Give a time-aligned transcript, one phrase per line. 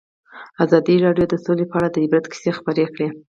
[0.63, 3.07] ازادي راډیو د سوله په اړه د عبرت کیسې خبر کړي.